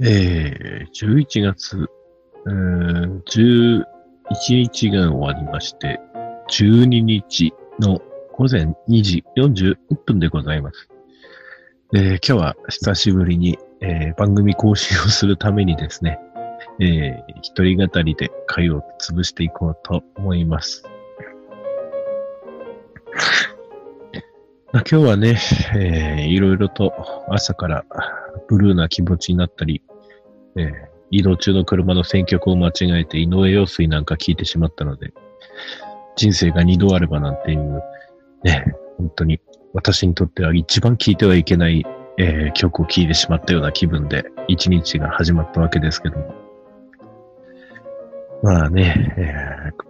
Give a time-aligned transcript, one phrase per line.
[0.00, 1.88] えー、11月、
[2.44, 3.84] うん、11
[4.50, 5.98] 日が終わりまして、
[6.50, 8.00] 12日の
[8.32, 10.88] 午前2時41分でございます。
[11.94, 16.18] えー今日は久しぶりに、えー番組更新をするためにですね、
[16.80, 20.82] えー一人語りで回を潰していこうと思います。
[24.82, 25.38] 今日はね、
[25.74, 26.92] えーいろいろと
[27.30, 27.84] 朝から
[28.48, 29.82] ブルーな気持ちになったり、
[30.56, 30.70] えー
[31.12, 35.14] 移動中の車の選曲を間違えて井上陽水なんか聞いてしまったので、
[36.16, 37.80] 人生が二度あればなんていう、
[38.42, 39.40] ね、本当に
[39.72, 41.86] 私にとっては一番聴いてはいけない、
[42.18, 46.34] えー曲を聴いてしまったような気分で一日が始まったわけですけども。
[48.42, 49.86] まあね、えー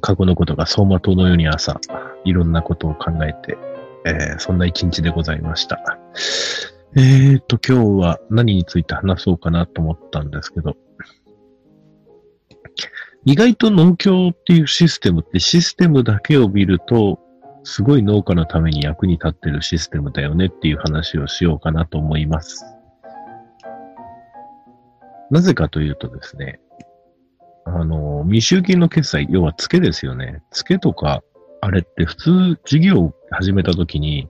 [0.00, 1.78] 過去のことが走馬灯のように朝、
[2.24, 3.58] いろんなことを考えて、
[4.04, 5.98] えーそんな一日でございました。
[6.96, 10.76] えーと、今日は何について話そうかなと思ったんですけど、
[13.24, 17.18] 意外と農協っていうシステムってシステムだけを見ると、
[17.64, 22.64] すごい農家のために役に立ってるシステムだよねっていう話をしようかなと思います。
[25.30, 26.60] なぜかというとですね、
[27.64, 30.42] あの、未集金の決済、要は付けですよね。
[30.52, 31.22] 付けとか、
[31.62, 34.28] あれって普通事業始めた時に、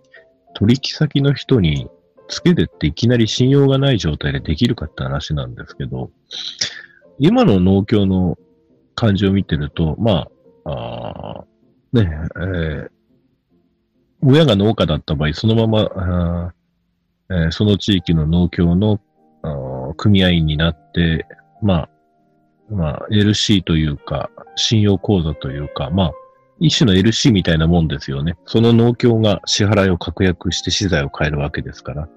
[0.55, 1.89] 取引先の人に
[2.29, 6.11] 付けでっていきなり信用がない状態でできるかって話なんですけど、
[7.19, 8.39] 今の農協の
[8.95, 10.29] 感じを見てると、ま
[10.65, 11.45] あ、あ
[11.93, 12.89] ね、えー
[14.27, 16.55] 親が農家だった場合、そのまま、あ
[17.31, 18.99] えーその地域の農協の
[19.99, 21.27] 組合員になって、
[21.63, 21.91] まあ、
[22.71, 26.13] まあ、LC というか、信用口座というか、まあ、
[26.61, 28.37] 一種の LC みたいなもんですよね。
[28.47, 32.09] その農協が支払いを確約して資材を変えるわけですから。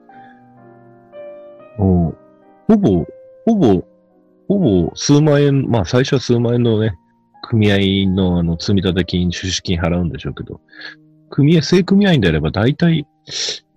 [1.78, 2.28] もう
[2.68, 3.06] ほぼ、
[3.46, 3.88] ほぼ、
[4.48, 6.96] ほぼ数万円、まあ最初は数万円のね、
[7.44, 10.60] 組合のあの積立金、出資金払うんでしょうけど、
[11.30, 13.08] 組合、正組合員であれば大体、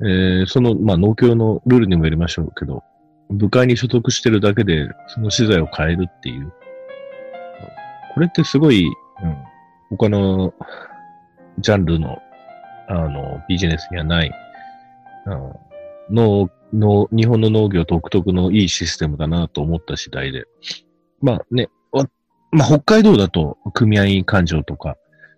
[0.01, 2.83] えーその、まあ農協のルールにもよりましょうけど、
[3.31, 6.53] 部会に所属してるだけで、その資材を変えるっていう。
[8.15, 9.37] これってすごい、うん、
[9.91, 10.55] 他の
[11.59, 12.19] ジャンルの、
[12.89, 14.33] あの、ビジネスにはない、
[15.27, 20.47] うん、農、農、日本の農業独特のいいシステムだなと思った次第で。
[21.21, 21.69] まあね、
[22.53, 24.97] まあ北海道だと組合員勘定とか、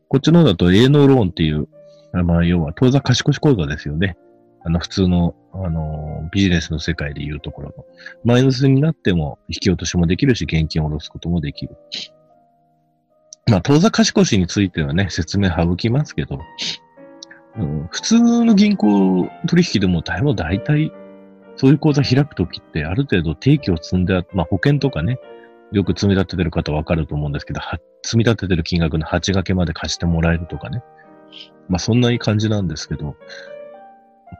[0.08, 1.68] こっちの方だと営農ローンっていう、
[2.12, 4.16] まあ要は当座貸越口座ですよね。
[4.64, 7.84] あの普通の、あの、ビジネスの世界でいうところの。
[8.24, 11.76] マイナスになっても引き落としもできるし、現金を下ろすこともできる。
[13.52, 16.40] まあ、当座貸越しについてはね、説明省きますけど、
[17.58, 20.90] うん普通の銀行取引でも大も大体、
[21.56, 25.18] そういう口座開くときって、ある程度定期を積んで、まあ保険とかね、
[25.70, 27.60] よく積み立ててる方わかると思うんですけど、
[28.02, 30.82] 積み立ててる金額の8掛けまで貸してもらえるとかね。
[31.68, 33.16] まあそんな感じなんですけど、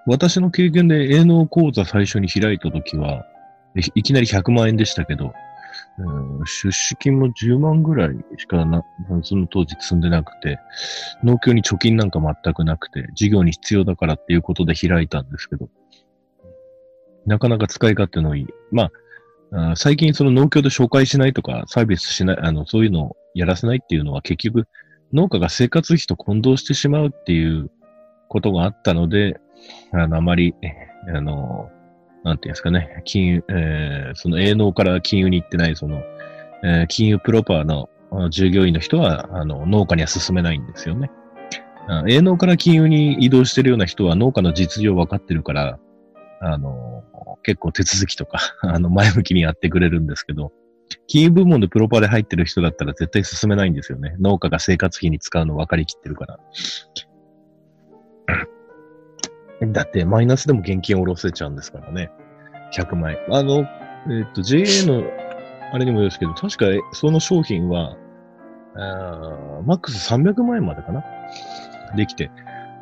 [0.07, 3.27] 私の経験で営農口座最初に開いたときは、
[3.95, 5.35] いきなり100万円でしたけど、
[5.99, 8.83] うん出資金も10万ぐらいしかな、
[9.23, 10.59] その当時積んでなくて、
[11.23, 15.69] 農協に貯金なんか全くなくて、事業に必要だからっていうことで開いたんですけど、
[17.27, 18.47] なかなか使い勝手のいい。
[18.71, 18.91] ま
[19.53, 24.67] あ、あ最近その農協で紹介しないとか、サービスしない、あの、そういうのをやらせないっていうのは結局、
[25.13, 27.71] 農家が生活費と混同してしまうっていう
[28.29, 29.41] ことがあったので、
[29.93, 30.55] あの、あまり、
[31.15, 31.71] あの、
[32.25, 36.03] なんていうんですかね、金融、えーその営農から金融に行ってない、その、
[36.65, 37.89] えー金融プロパーの
[38.31, 41.11] 従業員の人は、あの、農家には進めないんですよね。
[42.09, 45.79] 営農から金融に移動してるような人は農家の実情分かってるから、
[46.41, 47.03] あの、
[47.43, 50.53] 結構手続きとか、 あの、前向きにやってくれるんですけど、
[51.07, 54.15] 金融部門でプロパーで入ってる人だったら絶対進めないんですよね。
[54.21, 56.39] 農家が生活費に使うの分かりきってるから。
[59.67, 62.11] だって、マイナスでも現金を下ろせちゃうんですからね。
[62.77, 63.19] 100万円。
[63.31, 63.61] あの、
[64.11, 65.05] えっ、と、JA の、
[65.73, 67.97] あれにもよるんですけど、確かその商品は、
[68.75, 71.05] あマックス300万円までかな？
[71.97, 72.31] できて。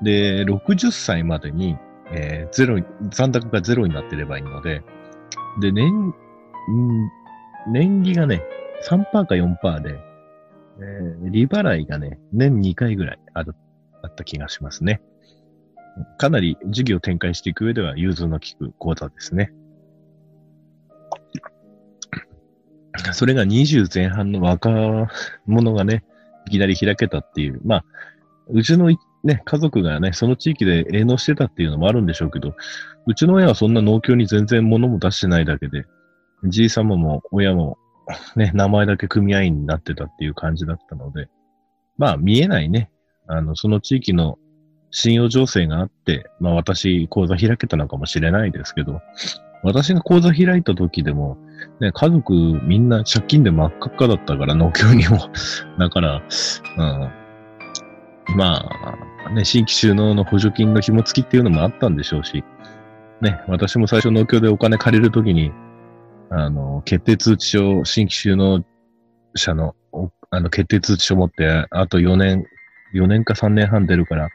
[0.03, 1.77] で、60歳までに、
[2.13, 2.81] えーゼロ、
[3.11, 4.83] 残高がゼロになってればいいので、
[5.61, 6.15] で、年、ん
[7.69, 8.43] 年利がね、
[8.89, 9.99] 3%か4%で、
[10.79, 13.55] えー利払いがね、年2回ぐらいある、
[14.03, 15.01] あった気がしますね。
[16.19, 19.53] かなり事業を展開していく上では融通の利く講座ですね。
[23.13, 24.71] それが20前半の若
[25.47, 26.05] 者がね、
[26.47, 27.61] いきなり開けたっていう。
[27.65, 27.85] まあ、
[28.49, 28.91] うちの
[29.23, 32.55] ね、家族がね、その地域で営農してたっていうのもあるんでしょうけど、
[33.07, 35.85] うちの親はそんな農協に全然物も出してないだけで、
[36.45, 37.79] じいさまも親も
[38.37, 41.29] ね、名前だけ組合員になってたっていう感じだったので、
[41.99, 42.91] まあ見えないね、
[43.27, 44.39] あの、その地域の
[44.91, 49.01] 信用情勢があって、まあ私、講座開けたのかもしれないですけど、
[49.63, 51.37] 私が講座開いた時でも、
[51.81, 52.33] ね、家族
[52.63, 55.19] みんな借金で真っ赤っかだったから、農協にも。
[55.79, 56.23] だから、
[56.79, 58.65] うん、ま
[59.27, 62.43] あ、ね、新規収納の補助金の紐付きっていうのもあったんでしょうし、
[63.21, 65.53] ね、私も最初農協でお金借りるときに、
[66.31, 68.65] あの、決定通知書、新規収納
[69.35, 69.75] 者の、
[70.31, 72.45] あの、決定通知書持って、あと4年、
[72.95, 74.29] 4年か3年半出るから、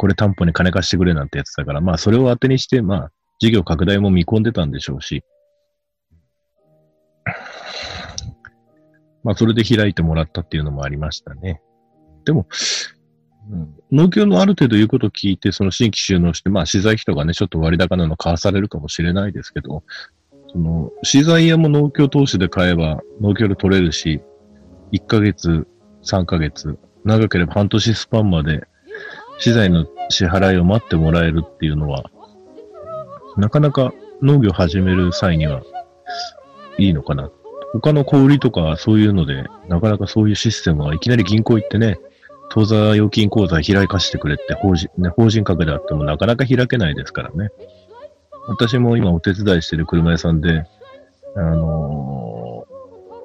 [0.00, 5.22] これ担保に金貸してくれなんてやってたから、まあ、それを当てにして、まあ、事業拡大も見込んでたんでしょうし、
[9.22, 11.60] まあ、それで開いてもらったっていうのもありましたね。
[12.24, 12.46] でも、
[13.50, 19.84] うん、農協のある程度言うことを聞いて、その新規収納して、まあ、資材費とかね、ちょっと割高なの買わされるかもしれないですけど、
[20.50, 24.22] その、資材屋も農協投資で買えば、農協で取れるし、
[24.92, 25.68] 1ヶ月、
[26.04, 28.66] 3ヶ月、長ければ半年スパンまで、
[29.40, 32.10] 資材の支払いを待ってもらえるっていうのは、
[33.36, 33.92] なかなか
[34.22, 35.62] 農業始める際には
[36.78, 37.30] いいのかな。
[37.72, 41.98] 他の小売とかそういうので、なかなかそういうシステムはいきなり銀行行ってね、
[42.50, 47.50] 当座預金口座開かしてくれって法人、ね、法人格であってもなかなか開けないですからね。
[48.48, 50.66] 私も今お手伝いしてる車屋さんで、
[51.36, 52.66] あの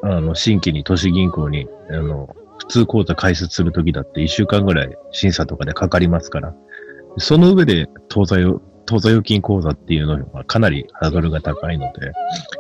[0.04, 6.56] ー、あの、新規に都市銀行に、あの、普通口座開設するときだって1週間ぐらい審査とかでかかりますから、
[7.18, 12.12] その上で当座を、当座預金口座っていうのはかなりハードルが高いので、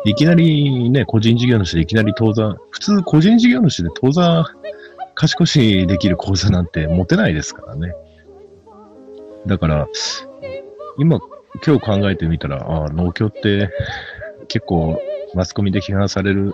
[0.05, 4.45] いきなりね、個人事業主でいきなり当座、普通個人事業主で当座
[5.13, 7.93] 貸し越しできる口座なんて持てないですからね。
[9.45, 9.87] だから、
[10.97, 11.19] 今
[11.63, 13.69] 今日考えてみたら、ああ、農協って
[14.47, 14.99] 結構
[15.33, 16.53] マスコミで批判される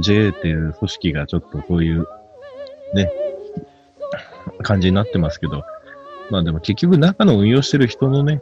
[0.00, 2.06] JA っていう組織がちょっとそういう
[2.94, 3.10] ね、
[4.62, 5.62] 感じになってますけど、
[6.30, 8.40] まあでも結局中の運用してる人のね、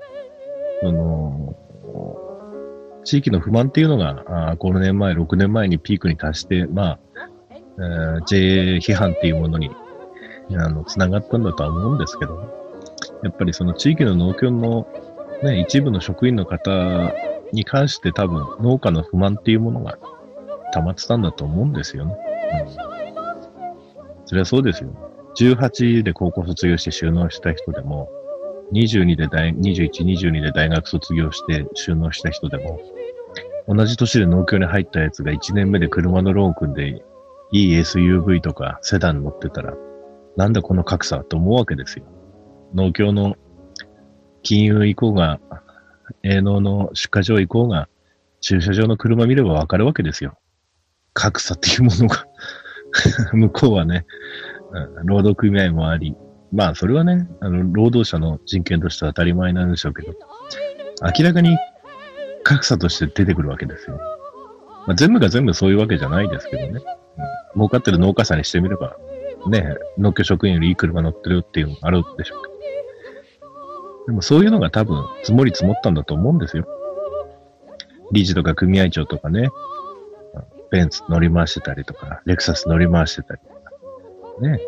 [0.83, 1.57] その、
[3.05, 6.99] 地域の不満っていうのが、あ5年前、6年前にピークに達して、まあ、
[7.51, 9.71] えー、JA 批判っていうものに、
[10.53, 12.59] あの、つながったんだとは思うんですけど、
[13.23, 14.87] やっぱりその地域の農協の
[15.43, 17.13] ね、一部の職員の方
[17.53, 19.99] に関して多分農家の不満っていうものが
[20.73, 22.17] 溜まってたんだと思うんですよね。
[22.83, 22.88] うん。
[24.29, 24.95] それはそうですよ。
[25.37, 28.11] 18で高校卒業して収納した人でも、
[28.75, 32.79] 22で大、21、22で大学卒業して収納した人でも、
[33.67, 37.03] 同じ年で農協に入ったやつが1年目で車のローン組んで、
[37.53, 39.75] いい SUV とかセダン乗ってたら、
[40.37, 42.05] なんだこの格差と思うわけですよ。
[42.75, 43.35] 農協の
[44.43, 45.41] 金融行こうが、
[46.23, 47.89] 営農の出荷場行こうが、
[48.43, 50.39] 駐車場の車見ればわかるわけですよ。
[51.15, 52.28] 格差っていうものが
[53.33, 54.07] 向こうはね、
[54.73, 56.15] うん、労働組合もあり、
[56.53, 60.15] まあそれはね、あの、労働者の人権としては当たり前なんでしょうけど、
[61.19, 61.57] 明らかに
[62.43, 63.99] 格差として出てくるわけですよ。
[64.87, 66.69] まあ、全部が全部そういうわけじゃないですけどね。
[66.71, 66.81] うん、
[67.55, 68.97] 儲かってる農家さんにしてみれば、
[69.49, 72.59] ね、農協職員よりいい車乗ってるっていうのもあるでしょうけど。
[74.07, 76.67] でもそういうのが多分積もり積もったんだと思うんですよ。
[78.13, 79.51] 理事とか組合長とかね、
[80.71, 83.71] ベンツ乗り回してたりとか、レクサス乗り回してたりとか、
[84.41, 84.61] ね。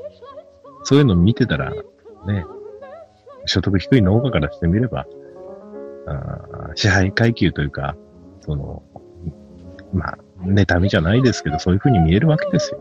[0.84, 1.70] そういうの見てたら、
[2.26, 2.44] ね、
[3.46, 5.06] 所得低い農家からしてみれば、
[6.06, 7.96] あ支配階級というか、
[8.40, 8.82] その、
[9.92, 12.80] まあ、妬みじゃないですけど、そういうふうに見えるわけですよ。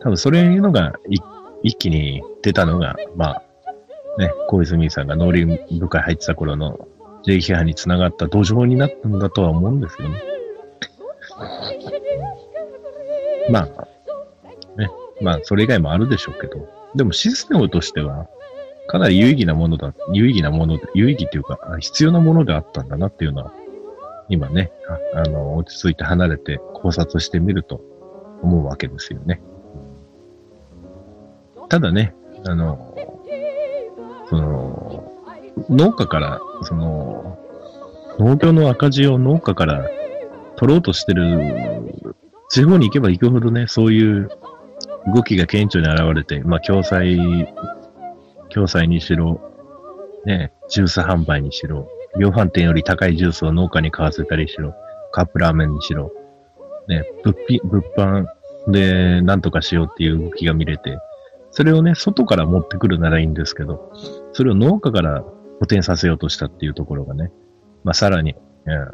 [0.00, 0.94] 多分、それいうのが
[1.62, 3.42] 一気に出たのが、まあ、
[4.18, 6.86] ね、小泉さんが農林部会入ってた頃の
[7.24, 10.33] J 批判につながった土壌になったんだとは思うんですよね。
[13.50, 18.26] まあ、ね、まあ、それ以外もあるでしょうけど、でもシステムとしては、
[18.86, 23.52] かなり有意義なものだ、有意義なもの、有意義っていうか、必要なものであったんだなっていうのは、
[24.28, 24.72] 今ね、
[25.14, 27.80] あの、落ち着いて離れて考察してみると
[28.42, 29.40] 思うわけですよね。
[31.68, 32.14] ただね、
[32.46, 32.94] あの、
[34.28, 35.12] その、
[35.68, 37.38] 農家から、その、
[38.18, 39.88] 農業の赤字を農家から
[40.56, 42.03] 取ろうとしてる、
[42.50, 44.28] 地方に行けば行くほどね、そういう
[45.14, 47.48] 動きが顕著に現れて、まあ、共済、
[48.50, 49.40] 共済にしろ、
[50.24, 54.74] ね、ジュース販売にしろ、量販店より高いジュースを農家に買わせたりしろ、
[55.12, 56.12] カップラーメンにしろ、
[56.88, 58.26] ね、物品、物販
[58.68, 60.98] で何とかしようっていう動きが見れて、
[61.50, 63.92] それをね、外から持ってくるならいいんですけど、
[64.32, 67.30] それを農家から補填させようとしたっていうところがね、
[67.84, 68.34] まあ、さらに、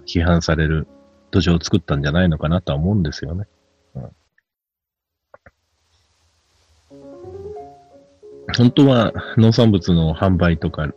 [0.06, 0.88] 批判される
[1.30, 3.46] 土壌を作ったんじゃないのかなとは思うんですよね。
[3.94, 4.10] うん、
[8.56, 10.88] 本当は農産物の販売とか、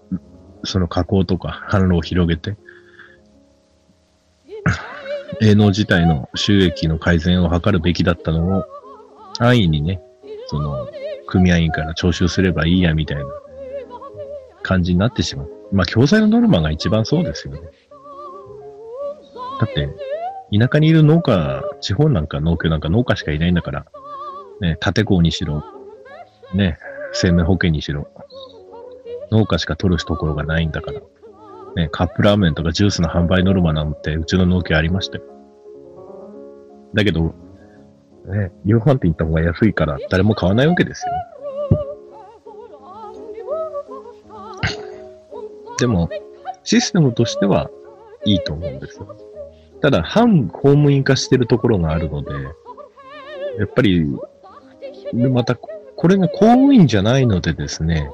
[0.64, 2.56] その加工とか販路を広げて、
[5.42, 8.66] 営農自体の収益の改善を図るべきだったのを、
[9.40, 10.02] 安易にね、
[10.48, 10.88] その、
[11.28, 13.26] 組合員から徴収すればいいやみたいな
[14.62, 15.50] 感じになってしまう。
[15.72, 17.62] まあ、共済のノルマが一番そうですよね。
[19.60, 19.90] だって、
[20.58, 23.86] 田舎にいる農家、地方なんか農協なんか農家しかいないんだから、
[24.62, 25.64] ね、建工にしろ、
[26.54, 26.78] ね、
[27.12, 28.08] 生命保険にしろ、
[29.32, 31.02] 農家しか取るところがないんだから、
[31.76, 35.24] ね、カップラーメンとかジュースの販売ノルマなんてうちの農協ありましたよ。
[36.94, 37.34] だけど、
[38.26, 41.12] ね、夕飯って言った方が安いから誰も買わないわけですよ。
[45.80, 46.10] でも、
[46.64, 47.72] システムとしては
[48.24, 49.33] いいと思うんですよ。
[49.84, 52.32] ただ、反公務員化してるところがあるので、
[53.60, 54.08] やっぱり、
[55.12, 58.10] また、これが公務員じゃないのでですね、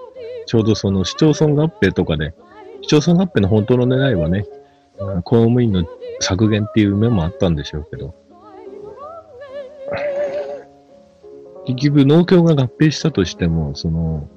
[0.47, 2.33] ちょうどその市町村合併とかで、
[2.81, 4.47] 市町村合併の本当の狙いはね、
[5.23, 5.85] 公務員の
[6.19, 8.15] 削減っていう面もあったんでしょうけど、
[11.67, 14.27] 結局農協が合併したとしても、その、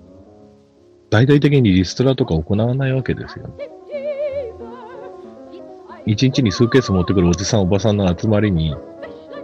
[1.08, 3.70] 大々的にリストラとか行わないわけですよね。
[6.06, 8.74] 一日に数ケース持ってくるおじさんおばさんの集まりに、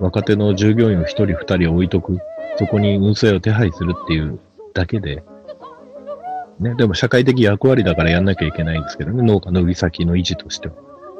[0.00, 2.18] 若手の従業員を一人二人置いとく。
[2.58, 4.40] そこに運勢を手配するっていう
[4.74, 5.22] だけで、
[6.58, 10.74] ね、でも社会的役割だからやんなきゃいけないんですけどね、農家の売り先の維持としては。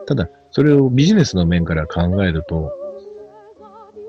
[0.06, 2.72] ただ、それをビジネスの面から考えると、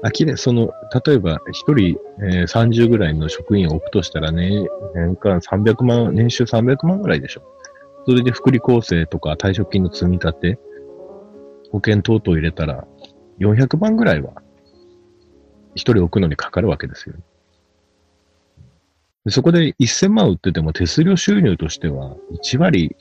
[0.01, 0.71] あきれ、その、
[1.05, 7.41] 例えば、一人、えー、30ぐらいの職員を置くとしたらね、年間300万、年収300万ぐらいでしょ。
[8.07, 10.59] それで福利厚生とか退職金の積み立て、
[11.71, 12.87] 保険等々入れたら、
[13.39, 14.41] 400万ぐらいは、
[15.75, 17.15] 一人置くのにかかるわけですよ。
[19.25, 22.95] でそこで1000万売ってても手数料収入としては、1割、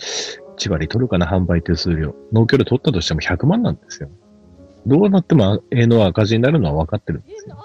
[0.59, 2.15] 1割取るかな、販売手数料。
[2.33, 4.11] 農協で取ったとしても100万なんですよ。
[4.87, 7.57] どうなっても営農赤字になるのは分かってるんですよ。
[7.57, 7.63] だ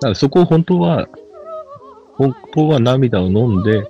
[0.00, 1.08] からそこを本当は、
[2.14, 3.84] 本当は涙を飲んで、え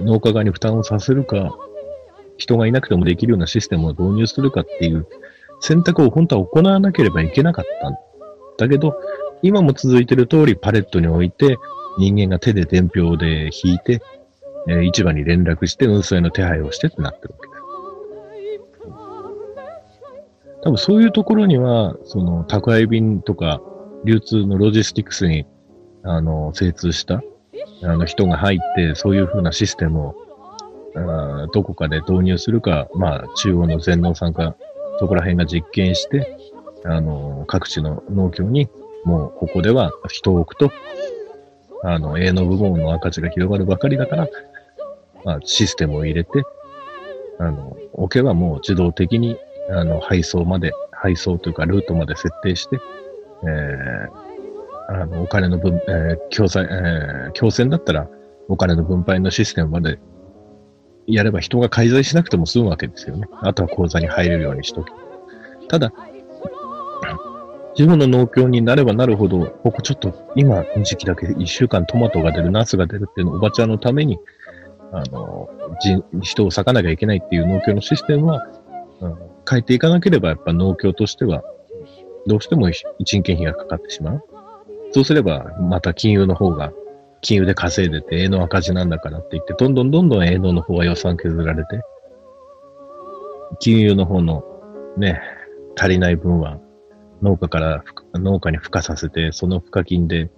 [0.00, 1.54] ー、農家側に負担をさせるか、
[2.36, 5.06] 人がいなくてもできるようなシステムを導入するかっていう
[5.60, 7.96] 選択を本当は行わなければいけなかったん
[8.58, 8.94] だけど、
[9.42, 11.56] 今も続いてる通りパレットに置いて、
[11.98, 14.02] 人間が手で伝票で引いて、
[14.68, 17.56] えー、市場に連絡して運送への手配をしてってなってるわけです。
[20.62, 23.60] 多分そういうところには、その宅配便とか
[24.04, 25.46] 流通のロジスティクスに、
[26.02, 27.22] あの、精通した、
[27.82, 30.14] あの人が入って、そういうふうなシステムを、
[30.96, 34.56] あどこかで導入するか、まあ、中央の全農さんか、
[34.98, 36.38] そこら辺が実験して、
[36.84, 38.68] あの、各地の農協に、
[39.04, 40.72] もうここでは人を置くと、
[41.82, 44.28] あの、営農部門の赤字が広がるばかりだから、
[45.24, 46.42] まあ、システムを入れて、
[47.38, 49.36] あの、置けばもう自動的に
[49.70, 52.78] あの、配送まで、配送というかルートまで設定して、
[53.42, 58.08] えー、あの、お金の分、えー、共済、えー、共戦だったら、
[58.48, 59.98] お金の分配のシステムまで
[61.06, 63.28] やれば人が介在しなくても済むわけですよね。
[63.40, 64.92] あとは口座に入れるようにしとけ。
[65.68, 65.92] ただ、
[67.76, 74.18] 自分の農協になればなるほど、ここちょっと今の時期だけ一週間トマトが出る、ナスが出るっていうのおばちゃんのために、
[74.92, 75.48] あの、
[76.22, 78.46] 人を割かなきゃいけないっていう農協のシステムは、
[79.00, 79.16] うん、
[79.48, 81.42] 変えていかなければ、やっぱ農協としては、
[82.26, 84.24] どうしても人件費がかかってしまう。
[84.92, 86.72] そうすれば、また金融の方が、
[87.20, 91.80] 金融で稼いでて、営農赤字なんだからって言って、どんどんどんどん営農の方は予算削られて、
[93.60, 94.44] 金融の方の
[94.96, 95.20] ね、
[95.76, 96.58] 足りない分は、
[97.22, 100.30] 農家から農家に付加させて、その付加金で、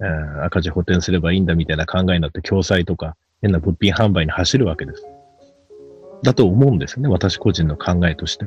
[0.00, 5.06] えー、赤字補填すればいいんだみたいな考えになって、共済とか、変な物品販売に走るわけです。
[6.22, 7.08] だと思うんですよね。
[7.08, 8.46] 私個人の考えとして。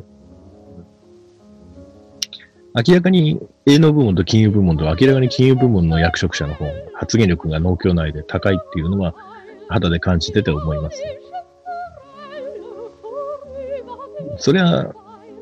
[2.73, 9.13] 明らかに営農部門と金融部門と明らかに金融部門の役職者の方、発言力が農協内で高いっていうのは
[9.67, 11.01] 肌で感じてて思います。
[14.37, 14.93] それは、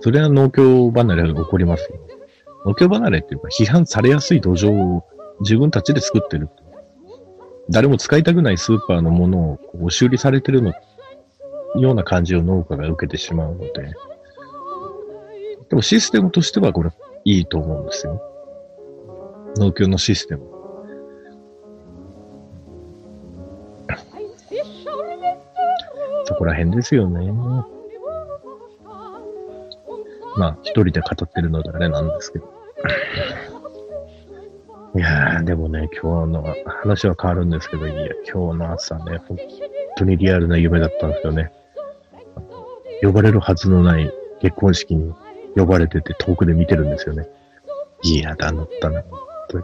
[0.01, 1.99] それは農協離れが起こりますよ。
[2.65, 5.05] 農協離れっていうか批判されやすい土壌を
[5.41, 6.49] 自分たちで作ってる。
[7.69, 10.73] 誰も使いたくないスーパーのものを押し売りされてるの
[11.75, 13.71] ような感じを農家が受けてしまうので、
[15.69, 16.89] でもシステムとしてはこれ
[17.29, 18.19] いいと思うんですよ。
[19.57, 20.49] 農協のシステム。
[26.25, 27.31] そこら辺ですよね。
[30.37, 32.51] まあ、一人で語ってるのであれなんですけど。
[34.95, 36.43] いやー、でもね、今日の
[36.81, 39.37] 話は変わるんですけど、いや、今日の朝ね、本
[39.97, 41.51] 当にリアルな夢だったんですよね。
[43.03, 45.13] 呼ばれるはずのない結婚式に
[45.55, 47.27] 呼ばれてて遠くで見てるんですよね。
[48.03, 49.63] いやだなったな、本当。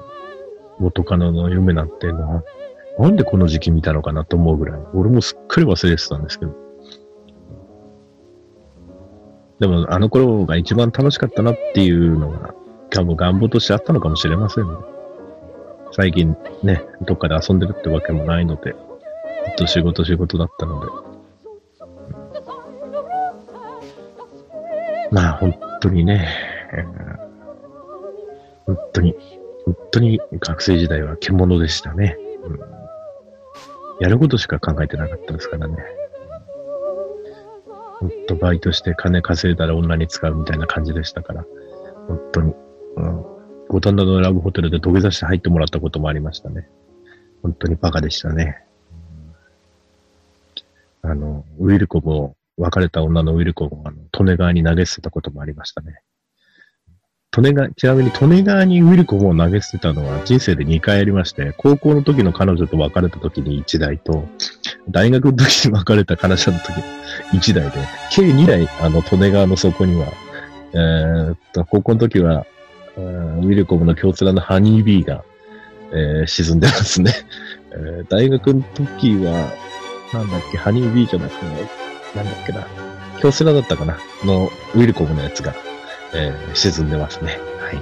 [0.79, 2.43] 元カノの夢なんてな、
[2.99, 6.53] なんでこの時期見たのかなと思うぐらい、俺もすっかり忘れてたんですけど。
[9.59, 12.53] でも、あの頃が一番楽しかったなっていうのが、
[12.89, 14.71] 多分願望としてあったのかもしれませんね。
[15.91, 18.77] 最近ね、どっかで遊んでるってわけもないので、ず
[19.51, 20.87] っと仕事仕事だったので。
[25.11, 25.53] まあ、本
[25.85, 26.27] 当にね、
[28.65, 29.15] 本当に、
[29.65, 32.17] 本当に学生時代は獣でしたね。
[32.43, 32.59] うん、
[33.99, 35.77] やることしか考えてなかったですからね。
[37.99, 41.45] ほんとバイトして金稼いだら女に使うみたいな感じでしたから。
[42.07, 42.53] 本当に。
[42.97, 43.25] うん。
[43.67, 46.67] 五反田のラブホテルで土下座して入ってもらったこともありましたね。
[47.43, 48.63] 本当にバカでしたね。
[51.03, 56.01] あの、ウィルコも、別れた女のウィルコも、あの、利根川に投げ捨てたこともありましたね。
[57.37, 64.25] 利根川、ちなみに利根川にウィルコムを投げ捨てたのは人生で2回ありまして、高校の時の彼女と別れた時に1台と、
[64.89, 66.77] 大学の時に別れた彼女の時
[67.33, 67.71] に1台で、
[68.11, 70.07] 計2台、あの、利根川の底には、
[70.73, 72.45] えー、っと、高校の時は、
[72.97, 75.25] ウィルコムの京セラのハニービーが、
[75.91, 77.11] えー、沈んでますね。
[77.71, 79.51] えー、大学の時は、
[80.13, 81.84] なんだっけ、ハニービーじゃなくて、
[82.15, 82.65] なんだっけな、
[83.19, 85.53] 京セラだったかなのウィルコムのやつが、
[86.13, 87.39] えー、沈んでますね。
[87.59, 87.81] はい。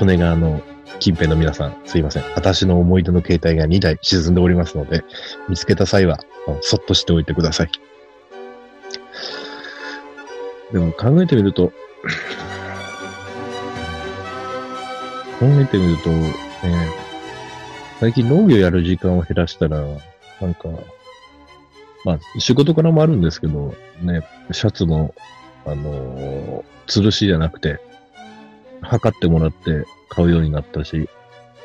[0.00, 0.62] 利根川の
[1.00, 2.24] 近辺の皆さん、すいません。
[2.34, 5.02] 私の思い出の携帯が2台沈んでおりますので、
[5.48, 6.18] 見つけた際は、
[6.60, 7.70] そっとしておいてください。
[10.72, 11.72] でも考えてみると、
[15.40, 16.30] 考えてみると、ね、
[17.98, 19.78] 最近農業やる時間を減らしたら、
[20.40, 20.68] なんか、
[22.04, 25.14] まあ、仕事からもあるんですけど、ね、シャツも
[25.66, 27.80] あのー、吊るしじゃなくて、
[28.80, 31.08] 測ってもらって買うようになったし、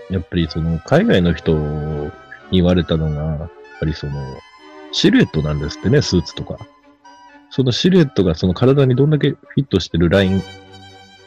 [0.09, 2.11] やっぱりその、海外の人に
[2.51, 4.13] 言われたのが、やっぱりその、
[4.91, 6.57] シルエットなんですってね、スーツとか。
[7.49, 10.41] そのシルエットがその体にどんだけフィットしてるライン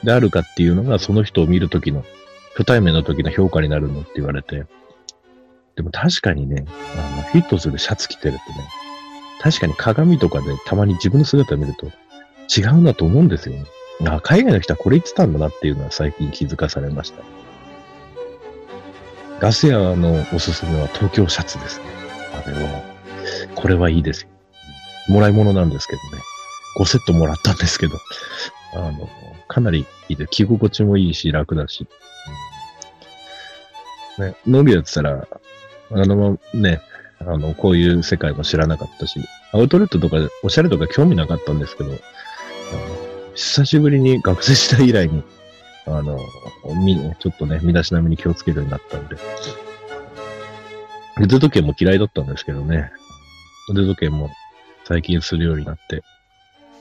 [0.05, 2.05] であるかっていうのが、その人を見るときの、
[2.57, 4.67] 初対面の時の評価になるのって言われて。
[5.77, 6.67] でも確かにね、
[6.97, 8.69] あの、フィットするシャツ着てるとね、
[9.41, 11.87] 確かに鏡とかでたまに自分の姿を見ると、
[12.57, 13.65] 違うんだと思うんですよね。
[14.07, 17.23] あ海外の人はこれ言ってたんだなっていうのは最近気づかされました。
[19.41, 21.85] ガス屋のおすすめは東京シャツですね。
[22.45, 22.83] あれは、
[23.55, 24.29] これはいいですよ。
[25.09, 26.23] もらい物なんですけどね。
[26.79, 27.99] 5セットもらったんですけど、
[28.75, 29.09] あの、
[29.47, 31.87] かなりいいで、着心地もいいし、楽だし。
[34.19, 35.27] ね、ノビやってたら、
[35.91, 36.81] あの、ね、
[37.21, 39.21] あの、こういう世界も知らなかったし、
[39.53, 41.99] アウトレットとかおしゃれとか興味なかったんですけど、あの
[43.35, 45.23] 久しぶりに学生時代以来に、
[45.87, 46.19] あの、
[46.85, 49.17] み、ちょっとね、身だしなみに気をつけるようになったんで。
[51.21, 52.93] 腕時計も嫌いだったんですけどね。
[53.71, 54.31] 腕時計も
[54.85, 56.03] 最近するようになって、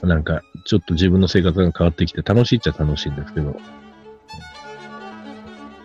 [0.02, 3.56] なんか、ちょっと自分の生活が変わってきて楽しいっちゃ楽しいんですけど、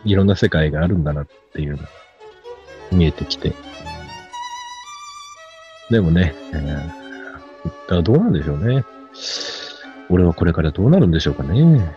[0.06, 1.84] いろんな世界があるんだなっていうのが
[2.92, 3.54] 見えてきて。
[5.94, 6.88] でもね、えー、
[7.66, 8.84] だからどうなんでしょうね。
[10.10, 11.62] 俺はこれからどうなるんでしょうかね。
[11.62, 11.88] うん。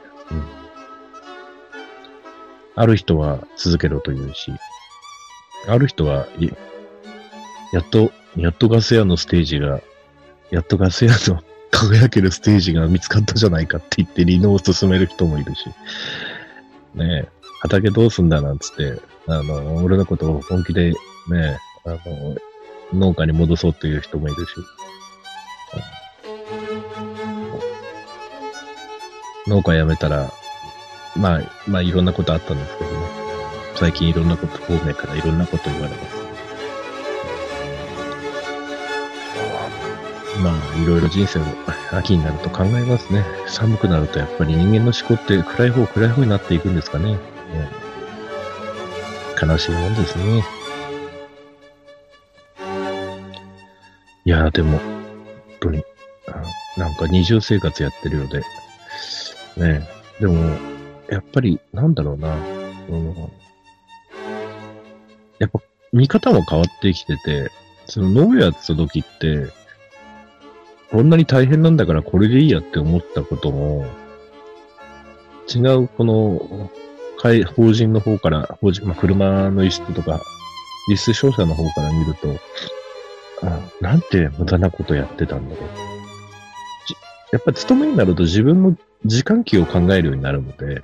[2.75, 4.53] ある人は続けろと言うし、
[5.67, 6.27] ある人は、
[7.73, 9.81] やっと、やっとガス屋のステージが、
[10.51, 15.69] やっとガス屋の輝けるステージが見つかったじゃないかって言ってリノを進める人もいるし、
[16.95, 17.29] ねえ、
[17.63, 20.93] 畑どうすんだなんつって、あの、俺のことを本気で
[21.31, 22.37] ね、あの、
[22.93, 24.51] 農家に戻そうという人もいるし、
[29.47, 30.31] 農家辞めたら、
[31.17, 32.97] まあ、まあいろんなことあったんですけどね。
[33.77, 36.27] 最近いろんなこと、方面からいろんなこと言われます。
[40.43, 41.43] まあ、いろいろ人生を
[41.93, 43.25] 秋になると考えますね。
[43.47, 47.15] 寒くなるとやっぱり人間の思考って暗い方、暗い方になっていくんですかね。
[47.15, 47.19] う、
[49.47, 50.45] 悲しいもんですね。
[54.27, 54.89] いやーでも、本
[55.61, 55.85] 当に、
[56.77, 59.87] なんか二重生活やってるようで、ね
[60.19, 60.21] え。
[60.21, 60.35] でも、
[61.09, 62.35] やっぱり、なんだろうな。
[62.89, 63.15] うん、
[65.39, 65.61] やっぱ、
[65.93, 67.53] 見方も変わってきてて、
[67.85, 69.47] その農業やってた時って、
[70.91, 73.87] こんなに大変なんだからこれでいいやって思ったことも、
[75.49, 76.69] 違うこの、
[77.19, 80.21] 会、法人の方から、法人、まあ、車の輸出とか、
[80.89, 82.37] 輸出商社の方から見ると、
[83.43, 85.69] あなんて無駄なことやってたんだろう。
[87.33, 90.83] やっぱり勤めになると自分の時間期を考えるようになるので、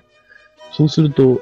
[0.72, 1.40] そうすると、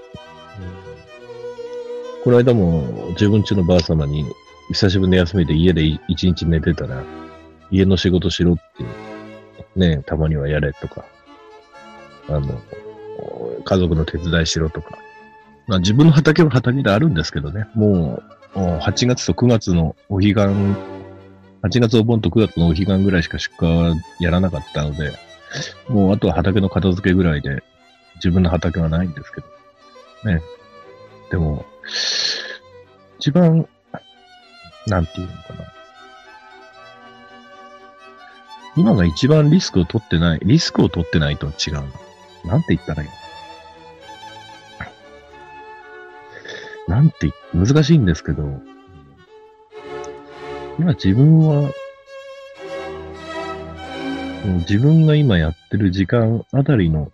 [2.22, 4.24] この間も自分家のばあ様に
[4.68, 7.02] 久しぶりの休みで家で一日寝てたら、
[7.70, 8.84] 家の仕事しろって、
[9.74, 11.04] ね、たまにはやれとか、
[12.28, 12.60] あの、
[13.64, 14.98] 家族の手伝いしろとか。
[15.66, 18.22] まあ自分の畑は畑であるんですけどね、も
[18.54, 20.46] う、8月と9月のお彼岸、
[21.62, 25.12] 8月お盆と9月のお彼岸ぐらいしか出荷はやらなかったので、
[25.88, 27.62] もうあとは畑の片付けぐらいで、
[28.16, 29.46] 自分の畑はないんですけど。
[30.24, 30.42] ね。
[31.30, 31.66] でも、
[33.18, 33.68] 一番、
[34.86, 35.72] なんていうのかな。
[38.76, 41.82] 今が一番リスクを取ってない、リスクを取ってないとは違うの。
[42.44, 43.08] なんて言ったらいい
[46.88, 48.60] のなんて、難しいんですけど、
[50.80, 51.70] 今自分は、
[54.60, 57.12] 自分が今やってる時間あたりの、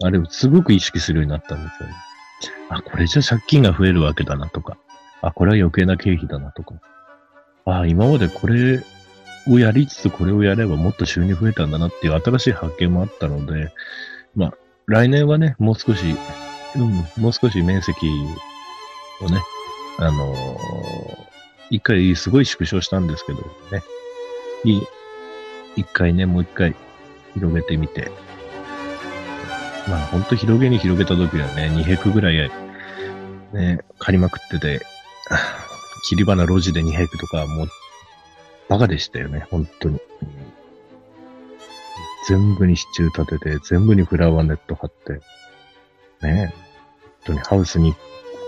[0.00, 1.94] あれをすごく意識するようになったんですよね。
[2.68, 4.78] あ、これじゃ借金が増えるわけだなとか、
[5.22, 6.74] あ、これは余計な経費だなとか、
[7.64, 8.80] あ、今までこれ
[9.48, 13.72] をやりつつこれをやればもっと収入増えたんだなっていう新しい発見もあったので、
[14.36, 14.54] まあ、
[14.86, 16.14] 来年はね、もう少し、
[16.76, 18.06] うん、もう少し面積
[19.20, 19.42] をね、
[19.98, 21.29] あのー、
[21.70, 23.38] 一回すごい縮小したんですけど
[23.70, 23.82] ね、
[24.64, 24.80] い、
[25.76, 26.74] 一回ね、もう一回
[27.34, 28.10] 広げてみて、
[29.88, 32.50] まあ、ほんと広げに広げた時はね、2ヘクぐらい、
[33.52, 34.80] ね、借りまくってて、
[36.08, 37.68] 切り花路地で2ヘクとか、もう
[38.68, 40.00] バカでしたよね、本当に。
[42.28, 45.20] 全部に支柱立てて、全部にフラワーネット張って、
[46.26, 46.52] ね
[47.26, 47.94] 本当にハウスに、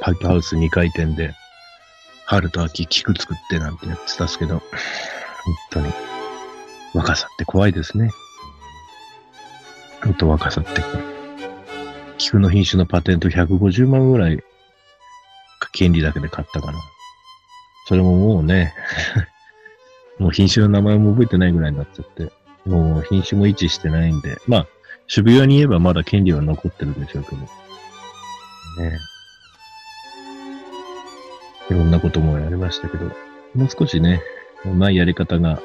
[0.00, 1.34] パイプハウス2回転で、
[2.32, 4.62] 春と秋菊作ってなんてやってたんですけど、本
[5.70, 5.92] 当に、
[6.94, 8.10] 若さって怖いですね。
[10.02, 10.82] 本当若さって。
[12.16, 14.42] 菊の品種のパテント150万ぐらい、
[15.72, 16.78] 権利だけで買ったかな。
[17.86, 18.72] それももうね
[20.18, 22.32] もう品種の名前も覚えてないぐらいになっちゃって、
[22.64, 24.66] もう品種も位置してないんで、まあ、
[25.06, 27.42] 渋谷に言えばまだ権利は残ってるんでしょうけど。
[27.42, 28.98] ね
[31.70, 33.06] いろんなこともやりましたけど、
[33.54, 34.22] もう少しね、
[34.64, 35.60] うまいやり方が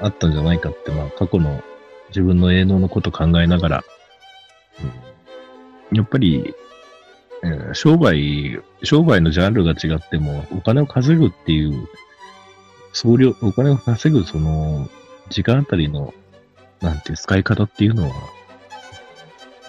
[0.00, 1.62] あったんじゃないかって、まあ、過去の
[2.08, 3.84] 自分の営農のこと考えながら、
[5.90, 6.54] うん、やっぱり、
[7.42, 11.88] えー、商売、商売のジャンルが違っても、お金を稼ぐっていう
[12.92, 14.88] 総量、お金を稼ぐその、
[15.30, 16.14] 時間あたりの、
[16.80, 18.14] なんていう使い方っていうのは、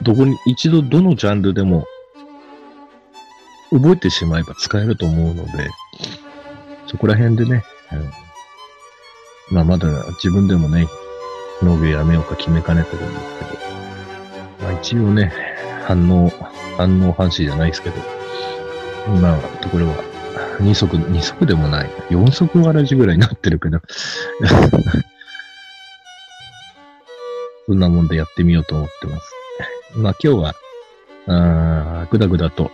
[0.01, 1.85] どこに、一度どのジャンルでも、
[3.71, 5.69] 覚えてしまえば使えると思うので、
[6.87, 7.63] そこら辺でね、
[9.51, 10.87] うん、まあまだ自分でもね、
[11.61, 13.51] 農業やめようか決めかねてるんですけど、
[14.63, 15.31] まあ一応ね、
[15.85, 16.31] 反応、
[16.77, 17.95] 反応反射じゃないですけど、
[19.07, 19.95] 今のところは
[20.59, 21.89] 2足、2足でもない。
[22.09, 23.79] 4足わらじぐらいになってるけど
[27.67, 29.33] そんなもんでやってみようと思ってます。
[29.95, 30.55] まあ今日は、
[31.27, 32.71] あぐだぐだと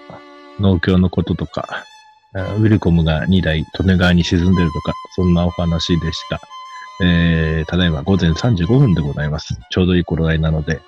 [0.59, 1.85] 農協のこととか、
[2.33, 6.41] ウィルコムが2台利根川に沈んでるとか、そんなお話でした。
[7.01, 9.57] えー、ただいま午前35分でございます。
[9.69, 10.81] ちょうどいい頃合いなので、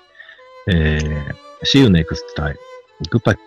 [0.66, 2.56] えー、see you next time.
[3.10, 3.38] Goodbye.